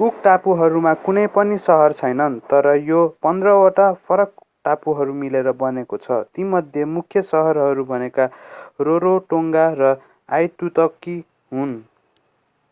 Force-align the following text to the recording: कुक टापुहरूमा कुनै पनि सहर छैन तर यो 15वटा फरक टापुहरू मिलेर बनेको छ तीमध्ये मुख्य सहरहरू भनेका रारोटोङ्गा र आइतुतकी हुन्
कुक 0.00 0.18
टापुहरूमा 0.24 0.90
कुनै 0.98 1.22
पनि 1.36 1.56
सहर 1.62 1.94
छैन 2.00 2.20
तर 2.44 2.68
यो 2.82 3.00
15वटा 3.26 3.86
फरक 4.04 4.44
टापुहरू 4.64 5.16
मिलेर 5.22 5.50
बनेको 5.56 5.98
छ 6.04 6.18
तीमध्ये 6.38 6.84
मुख्य 6.90 7.22
सहरहरू 7.30 7.86
भनेका 7.88 8.26
रारोटोङ्गा 8.82 9.64
र 9.76 9.90
आइतुतकी 10.28 11.16
हुन् 11.52 11.74